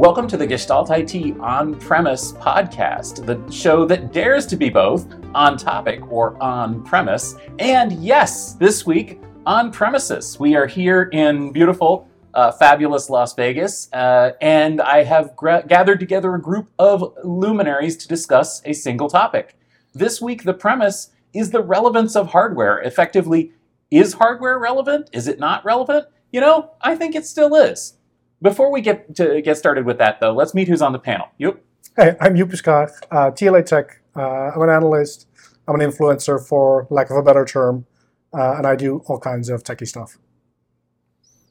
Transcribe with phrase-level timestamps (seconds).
[0.00, 5.06] Welcome to the Gestalt IT On Premise podcast, the show that dares to be both
[5.34, 7.34] on topic or on premise.
[7.58, 10.40] And yes, this week on premises.
[10.40, 16.00] We are here in beautiful, uh, fabulous Las Vegas, uh, and I have gra- gathered
[16.00, 19.54] together a group of luminaries to discuss a single topic.
[19.92, 22.78] This week, the premise is the relevance of hardware.
[22.78, 23.52] Effectively,
[23.90, 25.10] is hardware relevant?
[25.12, 26.06] Is it not relevant?
[26.32, 27.98] You know, I think it still is.
[28.42, 31.26] Before we get to get started with that, though, let's meet who's on the panel.
[31.38, 31.58] Joep.
[31.94, 34.00] Hey, I'm Joep Piscaer, uh, TLA Tech.
[34.16, 35.26] Uh, I'm an analyst.
[35.68, 37.84] I'm an influencer, for lack of a better term,
[38.32, 40.18] uh, and I do all kinds of techie stuff.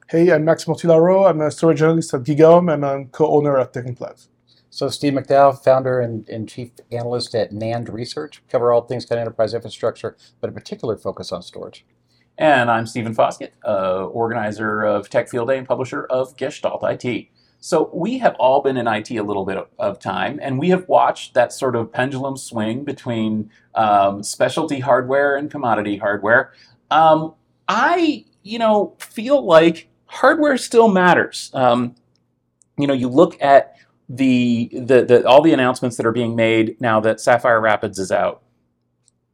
[0.09, 1.29] Hey, I'm Max Mortillaro.
[1.29, 4.27] I'm a storage journalist at GigaOM, and I'm co-owner at TECHunplugged.
[4.71, 9.19] So Steve McDowell, founder and, and chief analyst at NAND Research, cover all things kind
[9.19, 11.85] of enterprise infrastructure, but a particular focus on storage.
[12.39, 17.27] And I'm Stephen Foskett, uh, organizer of Tech Field Day and publisher of Gestalt IT.
[17.59, 20.87] So we have all been in IT a little bit of, time, and we have
[20.87, 26.53] watched that sort of pendulum swing between um, specialty hardware and commodity hardware.
[26.89, 27.33] Um,
[27.67, 31.51] I, you know, feel like hardware still matters.
[31.53, 31.95] Um,
[32.77, 33.75] you know, you look at
[34.07, 38.13] the, the, the all the announcements that are being made now that Sapphire Rapids is
[38.13, 38.43] out.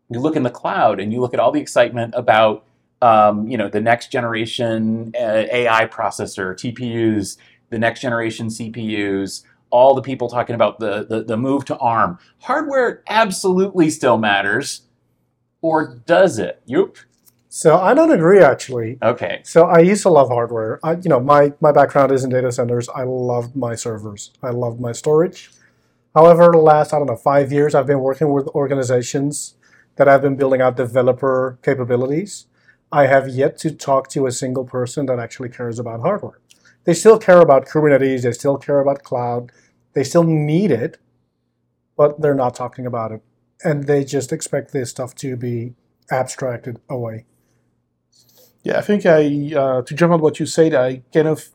[0.09, 2.65] You look in the cloud, and you look at all the excitement about
[3.01, 7.37] um, you know, the next generation uh, AI processor, TPUs,
[7.69, 12.17] the next generation CPUs, all the people talking about the, the, the move to ARM.
[12.39, 14.83] Hardware absolutely still matters,
[15.61, 16.61] or does it?
[16.67, 16.97] Joep.
[17.49, 18.97] So I don't agree, actually.
[19.01, 19.41] Okay.
[19.43, 20.79] So I used to love hardware.
[20.83, 22.89] I, you know, my, my background is in data centers.
[22.89, 24.31] I loved my servers.
[24.43, 25.51] I loved my storage.
[26.13, 29.55] However, the last, I don't know, five years, I've been working with organizations
[29.95, 32.47] that have been building out developer capabilities.
[32.95, 36.39] I have yet to talk to a single person that actually cares about hardware.
[36.85, 39.51] They still care about Kubernetes, they still care about cloud,
[39.91, 40.97] they still need it,
[41.97, 43.21] but they're not talking about it.
[43.65, 45.73] And they just expect this stuff to be
[46.09, 47.25] abstracted away.
[48.63, 51.49] Yeah, I think I uh, to jump on what you said, I kind of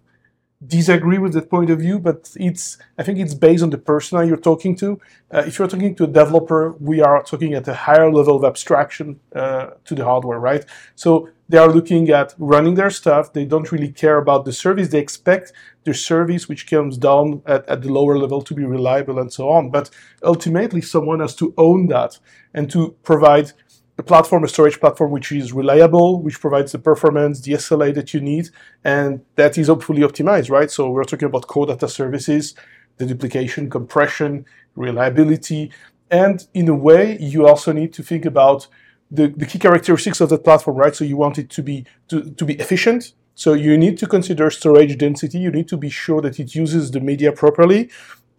[0.66, 4.26] disagree with that point of view, but it's I think it's based on the persona
[4.26, 5.00] you're talking to.
[5.32, 8.44] Uh, if you're talking to a developer, we are talking at a higher level of
[8.44, 10.64] abstraction uh, to the hardware, right?
[10.96, 13.32] So they are looking at running their stuff.
[13.32, 14.88] They don't really care about the service.
[14.88, 15.52] They expect
[15.84, 19.48] the service, which comes down at, at the lower level, to be reliable and so
[19.48, 19.70] on.
[19.70, 19.88] But
[20.22, 22.18] ultimately, someone has to own that
[22.52, 23.52] and to provide
[24.00, 28.12] a platform, a storage platform which is reliable, which provides the performance, the SLA that
[28.14, 28.48] you need,
[28.82, 30.70] and that is hopefully optimized, right?
[30.70, 32.54] So we're talking about core data services,
[32.98, 35.70] deduplication, compression, reliability,
[36.10, 38.66] and in a way, you also need to think about
[39.10, 40.94] the, the key characteristics of the platform, right?
[40.94, 43.12] So you want it to be to, to be efficient.
[43.34, 45.38] So you need to consider storage density.
[45.38, 47.90] You need to be sure that it uses the media properly,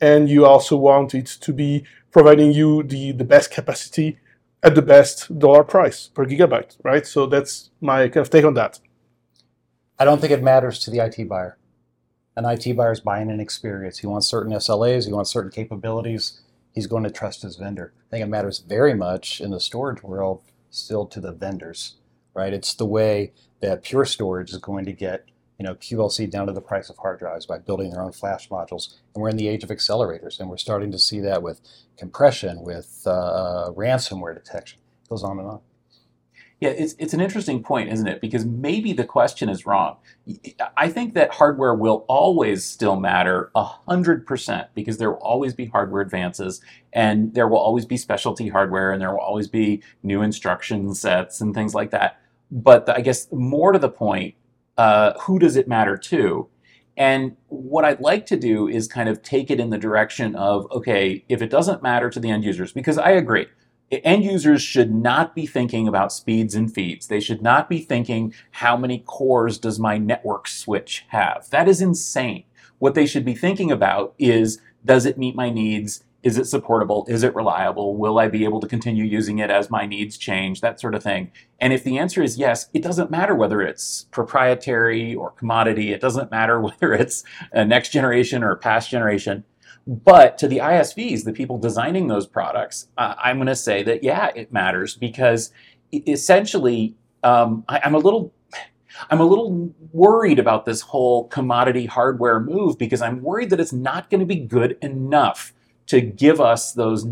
[0.02, 4.18] and you also want it to be providing you the, the best capacity
[4.64, 7.06] at the best dollar price per gigabyte, right?
[7.06, 8.80] So that's my kind of take on that.
[9.98, 11.58] I don't think it matters to the IT buyer.
[12.36, 14.00] An IT buyer is buying an experience.
[14.00, 16.42] He wants certain SLAs, he wants certain capabilities.
[16.74, 17.94] He's going to trust his vendor.
[18.08, 21.98] I think it matters very much in the storage world still to the vendors,
[22.34, 22.54] right?
[22.54, 25.26] It's the way that Pure Storage is going to get
[25.62, 28.50] you know, QLC down to the price of hard drives by building their own flash
[28.50, 28.96] modules.
[29.14, 31.62] And we're in the age of accelerators, and we're starting to see that with
[32.00, 34.80] compression, with uh, ransomware detection.
[35.04, 35.60] It goes on and on.
[36.60, 38.22] Yeah, it's, it's an interesting point, isn't it?
[38.22, 39.98] Because maybe the question is wrong.
[40.76, 46.02] I think that hardware will always still matter 100% because there will always be hardware
[46.02, 46.60] advances
[46.92, 51.40] and there will always be specialty hardware and there will always be new instruction sets
[51.40, 52.20] and things like that.
[52.50, 54.34] But I guess more to the point,
[54.82, 56.48] uh, who does it matter to?
[56.98, 60.66] And what I'd like to do is kind of take it in the direction of
[60.72, 63.46] okay, if it doesn't matter to the end users, because I agree,
[63.92, 67.06] end users should not be thinking about speeds and feeds.
[67.06, 71.48] They should not be thinking how many cores does my network switch have.
[71.52, 72.46] That is insane.
[72.80, 76.04] What they should be thinking about is does it meet my needs?
[76.24, 77.06] Is it supportable?
[77.10, 77.98] Is it reliable?
[77.98, 80.62] Will I be able to continue using it as my needs change?
[80.62, 81.32] That sort of thing.
[81.60, 85.92] And if the answer is yes, it doesn't matter whether it's proprietary or commodity.
[85.92, 87.24] It doesn't matter whether it's
[87.54, 89.44] next generation or past generation.
[89.88, 94.04] But to the ISVs, the people designing those products, uh, I'm going to say that
[94.04, 95.52] yeah, it matters because
[95.92, 98.32] essentially, um, I, I'm a little
[99.10, 103.74] I'm a little worried about this whole commodity hardware move because I'm worried that it's
[103.74, 105.54] not going to be good enough
[105.92, 107.04] to give us those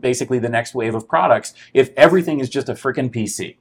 [0.00, 3.56] basically the next wave of products if everything is just a freaking PC.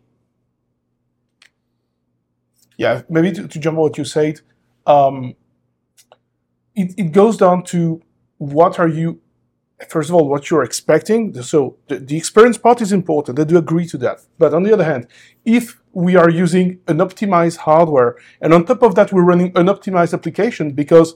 [2.75, 4.42] Yeah, maybe to, to jump on what you said,
[4.88, 5.36] um,
[6.75, 8.01] it, it goes down to
[8.38, 9.21] what are you
[9.89, 11.39] first of all what you're expecting.
[11.44, 13.38] So the, the experience part is important.
[13.39, 14.21] I do agree to that.
[14.39, 15.06] But on the other hand
[15.45, 19.68] if we are using an optimized hardware and on top of that we're running an
[19.68, 21.15] optimized application because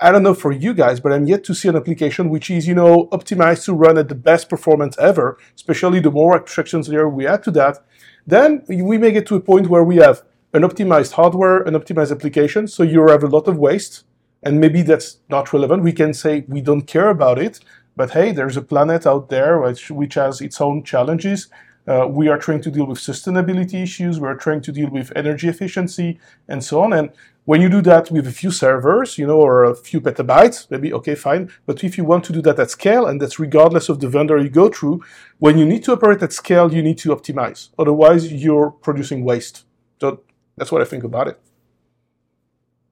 [0.00, 2.66] i don't know for you guys but i'm yet to see an application which is
[2.66, 7.08] you know optimized to run at the best performance ever especially the more abstractions layer
[7.08, 7.78] we add to that
[8.26, 10.22] then we may get to a point where we have
[10.52, 14.04] an optimized hardware an optimized application so you have a lot of waste
[14.42, 15.82] and maybe that's not relevant.
[15.82, 17.60] We can say we don't care about it,
[17.96, 21.48] but hey, there's a planet out there which, which has its own challenges.
[21.86, 24.20] Uh, we are trying to deal with sustainability issues.
[24.20, 26.92] We are trying to deal with energy efficiency and so on.
[26.92, 27.10] And
[27.48, 30.92] when you do that with a few servers, you know, or a few petabytes, maybe
[30.92, 31.50] okay, fine.
[31.64, 34.36] But if you want to do that at scale, and that's regardless of the vendor
[34.36, 35.02] you go through,
[35.38, 37.70] when you need to operate at scale, you need to optimize.
[37.78, 39.64] Otherwise, you're producing waste.
[39.98, 40.20] So
[40.58, 41.40] that's what I think about it.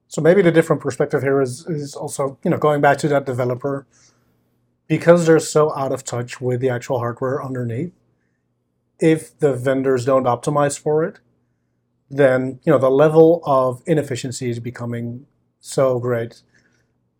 [0.07, 3.27] So maybe the different perspective here is is also you know going back to that
[3.27, 3.85] developer
[4.87, 7.93] because they're so out of touch with the actual hardware underneath.
[8.99, 11.19] If the vendors don't optimize for it,
[12.09, 15.25] then you know the level of inefficiency is becoming
[15.59, 16.41] so great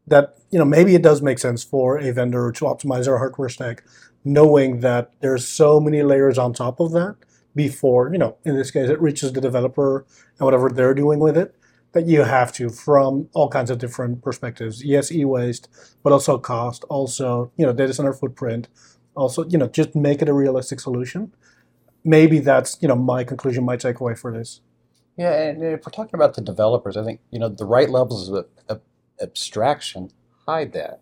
[0.08, 3.50] that you know maybe it does make sense for a vendor to optimize their hardware
[3.50, 3.84] stack,
[4.24, 7.16] knowing that there's so many layers on top of that
[7.56, 10.06] before you know in this case it reaches the developer
[10.38, 11.56] and whatever they're doing with it
[11.94, 14.84] that you have to from all kinds of different perspectives.
[14.84, 15.68] Yes, e-waste,
[16.04, 18.68] but also cost, also you know data center footprint,
[19.16, 21.34] also you know just make it a realistic solution.
[22.04, 24.62] Maybe that's you know my conclusion, my takeaway for this.
[25.18, 28.30] Yeah, and if we're talking about the developers, I think you know the right levels
[28.30, 28.48] of,
[29.22, 30.12] abstraction
[30.48, 31.02] hide that.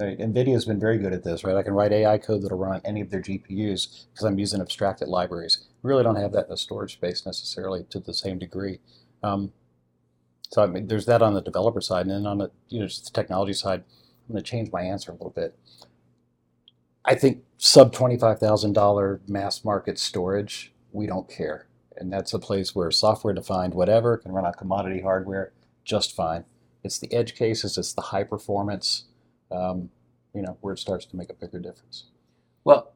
[0.00, 0.18] Right?
[0.18, 1.56] NVIDIA has been very good at this, right?
[1.56, 4.60] I can write AI code that'll run on any of their GPUs because I'm using
[4.60, 5.66] abstracted libraries.
[5.82, 8.80] We really don't have that in the storage space necessarily to the same degree.
[9.22, 9.52] Um,
[10.50, 12.86] so I mean, there's that on the developer side, and then on the you know
[12.86, 13.84] just the technology side,
[14.28, 15.58] I'm going to change my answer a little bit.
[17.04, 21.66] I think sub twenty five thousand dollar mass market storage, we don't care,
[21.98, 25.52] and that's a place where software defined whatever can run on commodity hardware
[25.84, 26.44] just fine.
[26.84, 29.04] It's the edge cases, it's the high performance,
[29.50, 29.90] um,
[30.34, 32.04] you know, where it starts to make a bigger difference.
[32.64, 32.92] Well,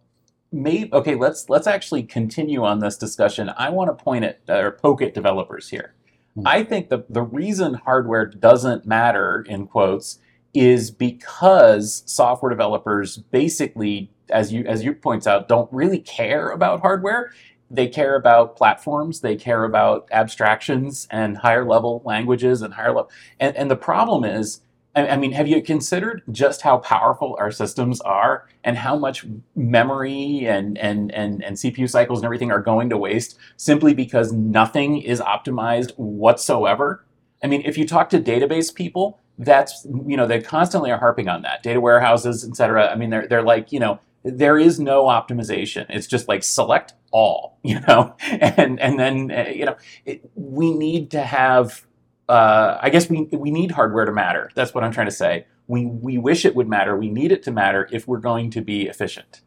[0.53, 1.15] maybe okay.
[1.15, 3.51] Let's let's actually continue on this discussion.
[3.57, 5.95] I want to point at or poke at developers here
[6.35, 6.47] Hmm.
[6.47, 10.19] I think the, the reason hardware doesn't matter, in quotes,
[10.55, 16.81] is because software developers basically, as you as you points out, don't really care about
[16.81, 17.33] hardware.
[17.71, 23.11] They care about platforms, they care about abstractions and higher level languages and higher level
[23.39, 24.61] and, and the problem is
[24.97, 29.25] I mean, have you considered just how powerful our systems are and how much
[29.55, 34.33] memory and, and, and, and CPU cycles and everything are going to waste simply because
[34.33, 37.05] nothing is optimized whatsoever?
[37.43, 41.29] I mean, if you talk to database people, that's, you know, they constantly are harping
[41.29, 41.63] on that.
[41.63, 42.89] Data warehouses, et cetera.
[42.91, 45.87] I mean, they're, they're like, you know, there is no optimization.
[45.89, 50.73] It's just like select all, you know, and, and then, uh, you know, it, we
[50.73, 51.87] need to have
[52.31, 54.51] uh, I guess we, we need hardware to matter.
[54.55, 55.47] That's what I'm trying to say.
[55.67, 56.97] We, we wish it would matter.
[56.97, 59.41] We need it to matter if we're going to be efficient.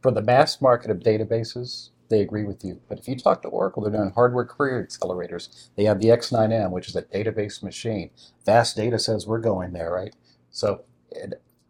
[0.00, 2.80] For the mass market of databases, they agree with you.
[2.88, 5.68] But if you talk to Oracle, they're doing hardware query accelerators.
[5.76, 8.10] They have the X9M, which is a database machine.
[8.46, 10.16] Vast data says we're going there, right?
[10.50, 10.84] So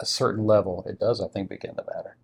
[0.02, 2.16] a certain level, it does, I think, begin to matter.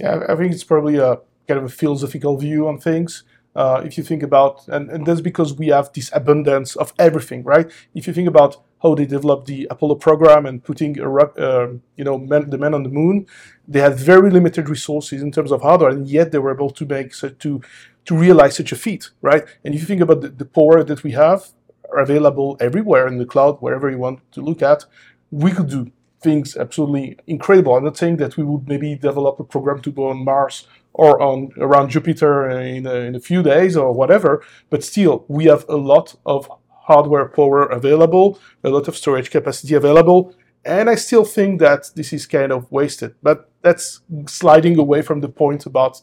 [0.00, 3.24] Yeah, I think it's probably a kind of a philosophical view on things.
[3.54, 7.44] Uh, if you think about, and, and that's because we have this abundance of everything,
[7.44, 7.70] right?
[7.94, 12.04] If you think about how they developed the Apollo program and putting a, uh, you
[12.04, 13.26] know the man on the moon,
[13.68, 16.86] they had very limited resources in terms of hardware, and yet they were able to
[16.86, 17.60] make so, to
[18.06, 19.44] to realize such a feat, right?
[19.64, 21.50] And if you think about the, the power that we have
[21.96, 24.86] available everywhere in the cloud, wherever you want to look at,
[25.32, 27.74] we could do things absolutely incredible.
[27.74, 31.20] I'm not saying that we would maybe develop a program to go on Mars or
[31.20, 35.64] on around Jupiter in a, in a few days or whatever, but still we have
[35.68, 40.34] a lot of hardware power available, a lot of storage capacity available,
[40.64, 43.14] and I still think that this is kind of wasted.
[43.22, 46.02] But that's sliding away from the point about,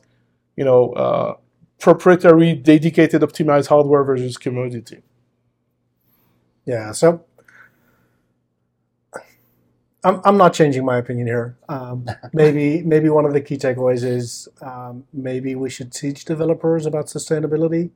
[0.58, 1.36] you know, uh,
[1.80, 5.02] proprietary, dedicated, optimized hardware versus commodity.
[6.66, 6.92] Yeah.
[6.92, 7.26] So
[10.04, 11.58] I'm, I'm not changing my opinion here.
[11.68, 16.86] Um, maybe maybe one of the key takeaways is um, maybe we should teach developers
[16.86, 17.92] about sustainability.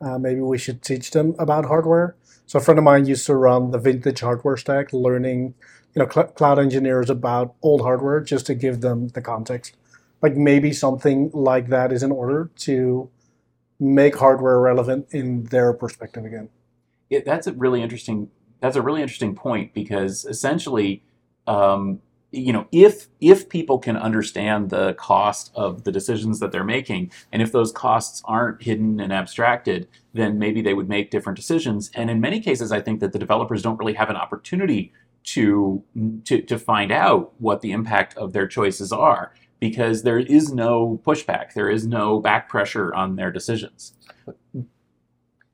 [0.00, 2.16] Uh, maybe we should teach them about hardware.
[2.46, 5.54] So a friend of mine used to run the vintage hardware stack, learning
[5.94, 9.76] you know cl- cloud engineers about old hardware just to give them the context.
[10.22, 13.10] Like maybe something like that is in order to
[13.80, 16.48] make hardware relevant in their perspective again.
[17.10, 18.30] It, that's a really interesting
[18.60, 21.02] that's a really interesting point because essentially,
[21.46, 22.00] um,
[22.32, 27.12] you know, if if people can understand the cost of the decisions that they're making,
[27.30, 31.90] and if those costs aren't hidden and abstracted, then maybe they would make different decisions.
[31.94, 34.92] And in many cases, I think that the developers don't really have an opportunity
[35.24, 35.84] to
[36.24, 41.00] to to find out what the impact of their choices are because there is no
[41.04, 43.92] pushback, there is no back pressure on their decisions.
[44.26, 44.64] I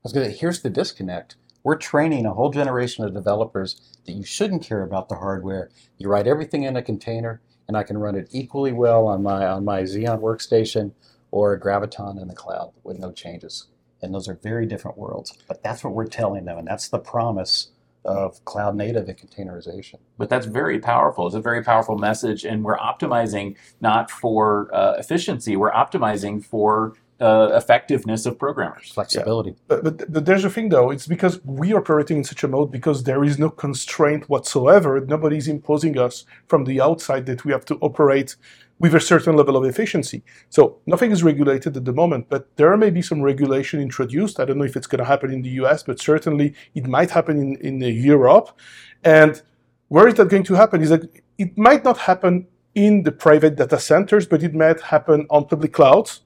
[0.03, 1.35] was gonna, here's the disconnect.
[1.69, 5.69] We're training a whole generation of developers that you shouldn't care about the hardware.
[5.99, 9.45] You write everything in a container, and I can run it equally well on my
[9.45, 10.93] on my Xeon workstation
[11.29, 13.67] or a Graviton in the cloud with no changes.
[14.01, 15.37] And those are very different worlds.
[15.47, 17.69] But that's what we're telling them, and that's the promise
[18.03, 19.99] of cloud native and containerization.
[20.17, 21.27] But that's very powerful.
[21.27, 25.55] It's a very powerful message, and we're optimizing not for uh, efficiency.
[25.55, 28.91] We're optimizing for uh, effectiveness of programmers.
[28.91, 29.55] Flexibility.
[29.67, 32.47] But, but, but there's a thing though, it's because we are operating in such a
[32.47, 34.99] mode because there is no constraint whatsoever.
[35.01, 38.35] Nobody's imposing us from the outside that we have to operate
[38.79, 40.23] with a certain level of efficiency.
[40.49, 44.39] So nothing is regulated at the moment, but there may be some regulation introduced.
[44.39, 47.11] I don't know if it's going to happen in the US, but certainly it might
[47.11, 48.57] happen in, in Europe.
[49.03, 49.41] And
[49.89, 50.81] where is that going to happen?
[50.81, 55.27] Is that it might not happen in the private data centers, but it might happen
[55.29, 56.21] on public clouds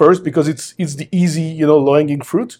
[0.00, 2.52] first because it's it's the easy, you know, low-hanging fruit.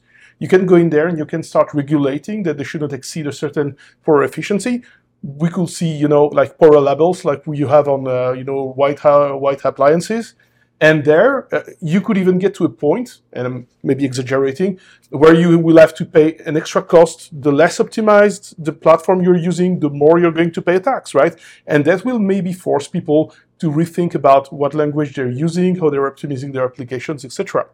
[0.42, 3.26] You can go in there and you can start regulating that they should not exceed
[3.26, 3.68] a certain
[4.04, 4.74] power efficiency.
[5.22, 8.60] We could see, you know, like power levels like you have on, uh, you know,
[8.80, 9.00] white
[9.44, 10.34] white appliances.
[10.80, 14.78] And there, uh, you could even get to a point, and I'm maybe exaggerating,
[15.08, 17.30] where you will have to pay an extra cost.
[17.32, 21.14] The less optimized the platform you're using, the more you're going to pay a tax,
[21.14, 21.34] right?
[21.66, 26.10] And that will maybe force people to rethink about what language they're using, how they're
[26.10, 27.66] optimizing their applications, etc.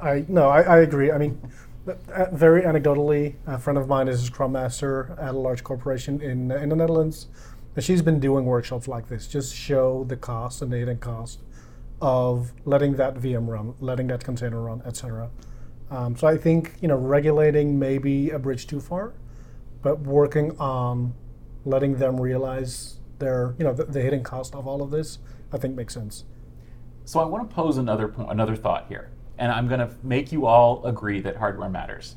[0.00, 1.10] I no, I, I agree.
[1.10, 1.40] I mean,
[1.88, 6.20] uh, very anecdotally, a friend of mine is a scrum master at a large corporation
[6.20, 7.26] in in the Netherlands,
[7.74, 11.40] and she's been doing workshops like this, just show the cost and the hidden cost
[12.00, 15.30] of letting that VM run, letting that container run, etc.
[15.90, 19.14] Um, so I think you know regulating may be a bridge too far,
[19.82, 21.14] but working on
[21.64, 25.18] letting them realize their you know the, the hidden cost of all of this,
[25.52, 26.24] I think makes sense.
[27.04, 30.32] So I want to pose another point, another thought here, and I'm going to make
[30.32, 32.16] you all agree that hardware matters.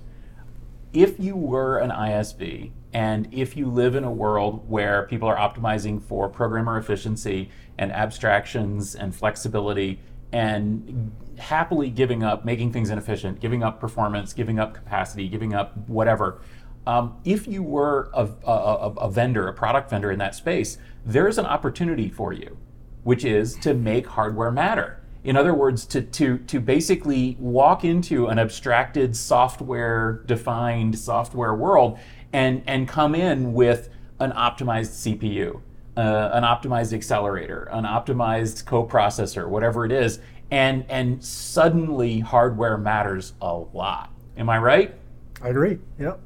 [0.92, 5.38] If you were an ISV and if you live in a world where people are
[5.38, 10.00] optimizing for programmer efficiency and abstractions and flexibility
[10.32, 15.76] and happily giving up making things inefficient, giving up performance, giving up capacity, giving up
[15.88, 16.42] whatever,
[16.86, 21.38] um, if you were a, a, a, vendor, a product vendor in that space, there's
[21.38, 22.58] an opportunity for you,
[23.04, 25.02] which is to make hardware matter.
[25.24, 32.00] In other words, to, to, to basically walk into an abstracted software defined software world
[32.34, 35.62] and, and come in with an optimized CPU,
[36.00, 40.20] uh, an optimized accelerator, an optimized coprocessor, whatever it is,
[40.52, 44.12] and, and suddenly hardware matters a lot.
[44.38, 44.96] Am I right?
[45.42, 45.78] I agree.
[46.00, 46.20] Yep.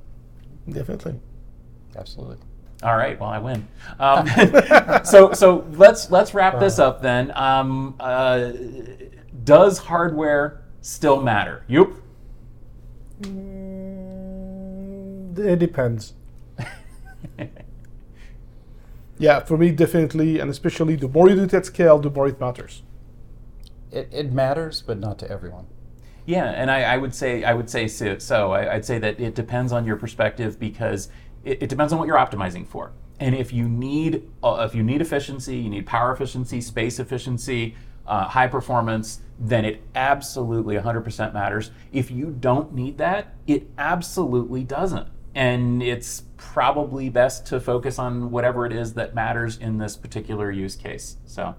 [0.70, 1.20] Definitely.
[1.96, 2.38] Absolutely.
[2.84, 3.20] All right.
[3.20, 3.68] Well, I win.
[4.00, 4.28] Um,
[5.06, 7.32] so so let's let's wrap this up then.
[7.36, 8.52] Um, uh,
[9.44, 11.64] does hardware still matter?
[11.70, 11.96] Joep.
[13.22, 16.14] Mm, it depends.
[19.18, 22.28] Yeah, for me, definitely, and especially the more you do it at scale, the more
[22.28, 22.84] it matters.
[23.92, 25.68] It, it matters, but not to everyone.
[26.26, 28.18] Yeah, and I, I, would say I would say so.
[28.18, 31.10] so I, would say that it depends on your perspective because
[31.44, 32.94] it, it, depends on what you're optimizing for.
[33.20, 37.76] And if you need uh, if you need efficiency, you need power efficiency, space efficiency,
[38.08, 41.72] uh, high performance, then it absolutely 100% matters.
[41.92, 45.08] If you don't need that, it absolutely doesn't.
[45.36, 50.52] And it's probably best to focus on whatever it is that matters in this particular
[50.52, 51.18] use case.
[51.26, 51.56] So,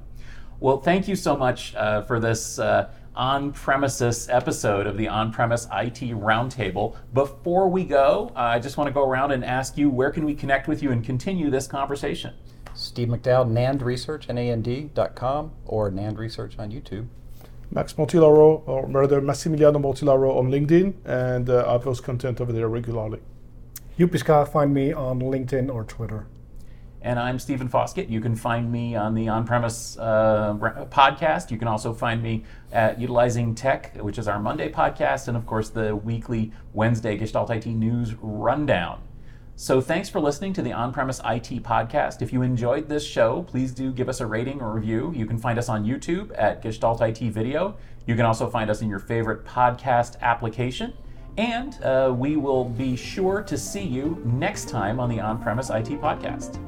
[0.61, 5.33] well, thank you so much uh, for this uh, on premises episode of the On
[5.33, 6.97] Premise IT Roundtable.
[7.13, 10.25] Before we go, uh, I just want to go around and ask you where can
[10.25, 12.35] we connect with you and continue this conversation?
[12.75, 17.07] Steve McDowell, NAND Research, N-A-N-D.com, or NAND Research on YouTube.
[17.71, 22.69] Max Mortillaro, or rather Massimiliano Mortillaro on LinkedIn, and uh, I post content over there
[22.69, 23.21] regularly.
[23.97, 26.27] Joep Piscaer, find me on LinkedIn or Twitter.
[27.01, 28.09] And I'm Stephen Foskett.
[28.09, 30.57] You can find me on the On Premise uh,
[30.91, 31.53] podcast.
[31.53, 35.47] You can also find me at Utilizing Tech, which is our Monday podcast, and of
[35.47, 39.01] course the weekly Wednesday Gestalt IT News Rundown.
[39.55, 42.21] So thanks for listening to the On Premise IT podcast.
[42.21, 45.13] If you enjoyed this show, please do give us a rating or review.
[45.15, 47.77] You can find us on YouTube at Gestalt IT Video.
[48.09, 50.95] You can also find us in your favorite podcast application.
[51.37, 55.71] And uh, we will be sure to see you next time on the On Premise
[55.71, 56.61] IT Podcast.